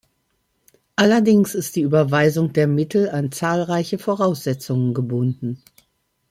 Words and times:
Allerdings 0.95 1.53
ist 1.53 1.75
die 1.75 1.81
Überweisung 1.83 2.53
der 2.53 2.65
Mittel 2.65 3.07
an 3.11 3.31
zahlreiche 3.31 3.99
Voraussetzungen 3.99 4.95
gebunden. 4.95 5.61